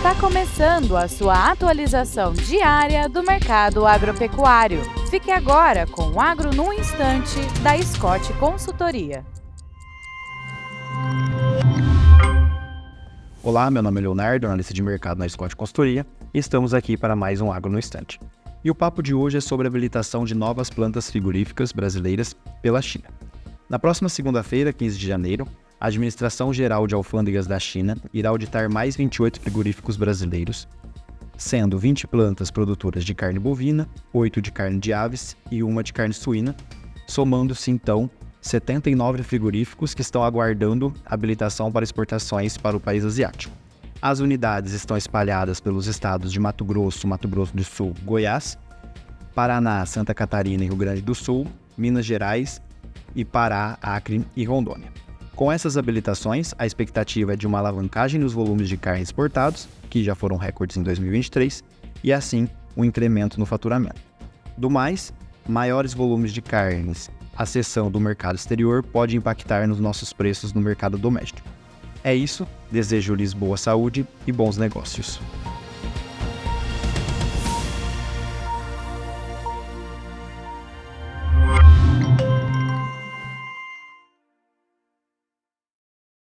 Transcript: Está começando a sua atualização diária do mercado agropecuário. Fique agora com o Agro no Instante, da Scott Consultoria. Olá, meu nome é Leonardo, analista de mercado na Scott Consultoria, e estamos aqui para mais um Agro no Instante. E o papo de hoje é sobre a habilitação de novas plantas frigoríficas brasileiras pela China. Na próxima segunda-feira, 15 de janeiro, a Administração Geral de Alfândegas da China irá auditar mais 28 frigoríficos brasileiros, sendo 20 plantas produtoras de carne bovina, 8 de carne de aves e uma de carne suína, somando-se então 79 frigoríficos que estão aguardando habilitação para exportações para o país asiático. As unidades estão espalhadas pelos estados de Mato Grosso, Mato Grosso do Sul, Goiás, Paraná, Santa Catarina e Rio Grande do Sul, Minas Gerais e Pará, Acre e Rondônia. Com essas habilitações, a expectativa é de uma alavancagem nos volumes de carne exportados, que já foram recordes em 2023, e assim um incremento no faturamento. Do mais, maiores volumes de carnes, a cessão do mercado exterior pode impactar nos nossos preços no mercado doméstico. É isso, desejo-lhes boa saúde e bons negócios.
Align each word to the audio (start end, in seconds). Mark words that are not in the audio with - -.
Está 0.00 0.14
começando 0.14 0.96
a 0.96 1.06
sua 1.06 1.50
atualização 1.50 2.32
diária 2.32 3.06
do 3.06 3.22
mercado 3.22 3.86
agropecuário. 3.86 4.80
Fique 5.10 5.30
agora 5.30 5.86
com 5.86 6.12
o 6.12 6.18
Agro 6.18 6.56
no 6.56 6.72
Instante, 6.72 7.36
da 7.62 7.76
Scott 7.82 8.32
Consultoria. 8.38 9.22
Olá, 13.42 13.70
meu 13.70 13.82
nome 13.82 13.98
é 13.98 14.00
Leonardo, 14.00 14.46
analista 14.46 14.72
de 14.72 14.82
mercado 14.82 15.18
na 15.18 15.28
Scott 15.28 15.54
Consultoria, 15.54 16.06
e 16.32 16.38
estamos 16.38 16.72
aqui 16.72 16.96
para 16.96 17.14
mais 17.14 17.42
um 17.42 17.52
Agro 17.52 17.70
no 17.70 17.78
Instante. 17.78 18.18
E 18.64 18.70
o 18.70 18.74
papo 18.74 19.02
de 19.02 19.12
hoje 19.12 19.36
é 19.36 19.40
sobre 19.42 19.66
a 19.66 19.68
habilitação 19.68 20.24
de 20.24 20.34
novas 20.34 20.70
plantas 20.70 21.10
frigoríficas 21.10 21.72
brasileiras 21.72 22.34
pela 22.62 22.80
China. 22.80 23.10
Na 23.68 23.78
próxima 23.78 24.08
segunda-feira, 24.08 24.72
15 24.72 24.98
de 24.98 25.06
janeiro, 25.06 25.46
a 25.80 25.86
Administração 25.86 26.52
Geral 26.52 26.86
de 26.86 26.94
Alfândegas 26.94 27.46
da 27.46 27.58
China 27.58 27.96
irá 28.12 28.28
auditar 28.28 28.70
mais 28.70 28.94
28 28.94 29.40
frigoríficos 29.40 29.96
brasileiros, 29.96 30.68
sendo 31.38 31.78
20 31.78 32.06
plantas 32.06 32.50
produtoras 32.50 33.02
de 33.02 33.14
carne 33.14 33.38
bovina, 33.38 33.88
8 34.12 34.42
de 34.42 34.52
carne 34.52 34.78
de 34.78 34.92
aves 34.92 35.34
e 35.50 35.62
uma 35.62 35.82
de 35.82 35.94
carne 35.94 36.12
suína, 36.12 36.54
somando-se 37.06 37.70
então 37.70 38.10
79 38.42 39.22
frigoríficos 39.22 39.94
que 39.94 40.02
estão 40.02 40.22
aguardando 40.22 40.92
habilitação 41.04 41.72
para 41.72 41.82
exportações 41.82 42.58
para 42.58 42.76
o 42.76 42.80
país 42.80 43.04
asiático. 43.04 43.54
As 44.02 44.20
unidades 44.20 44.74
estão 44.74 44.96
espalhadas 44.96 45.60
pelos 45.60 45.86
estados 45.86 46.30
de 46.30 46.38
Mato 46.38 46.64
Grosso, 46.64 47.08
Mato 47.08 47.28
Grosso 47.28 47.56
do 47.56 47.64
Sul, 47.64 47.94
Goiás, 48.02 48.58
Paraná, 49.34 49.84
Santa 49.86 50.14
Catarina 50.14 50.64
e 50.64 50.68
Rio 50.68 50.76
Grande 50.76 51.00
do 51.00 51.14
Sul, 51.14 51.46
Minas 51.76 52.04
Gerais 52.04 52.60
e 53.14 53.24
Pará, 53.24 53.78
Acre 53.80 54.24
e 54.36 54.44
Rondônia. 54.44 54.90
Com 55.40 55.50
essas 55.50 55.78
habilitações, 55.78 56.52
a 56.58 56.66
expectativa 56.66 57.32
é 57.32 57.36
de 57.36 57.46
uma 57.46 57.60
alavancagem 57.60 58.20
nos 58.20 58.34
volumes 58.34 58.68
de 58.68 58.76
carne 58.76 59.02
exportados, 59.02 59.66
que 59.88 60.04
já 60.04 60.14
foram 60.14 60.36
recordes 60.36 60.76
em 60.76 60.82
2023, 60.82 61.64
e 62.04 62.12
assim 62.12 62.46
um 62.76 62.84
incremento 62.84 63.40
no 63.40 63.46
faturamento. 63.46 64.02
Do 64.54 64.68
mais, 64.68 65.14
maiores 65.48 65.94
volumes 65.94 66.34
de 66.34 66.42
carnes, 66.42 67.10
a 67.34 67.46
cessão 67.46 67.90
do 67.90 67.98
mercado 67.98 68.36
exterior 68.36 68.82
pode 68.82 69.16
impactar 69.16 69.66
nos 69.66 69.80
nossos 69.80 70.12
preços 70.12 70.52
no 70.52 70.60
mercado 70.60 70.98
doméstico. 70.98 71.48
É 72.04 72.14
isso, 72.14 72.46
desejo-lhes 72.70 73.32
boa 73.32 73.56
saúde 73.56 74.06
e 74.26 74.32
bons 74.32 74.58
negócios. 74.58 75.18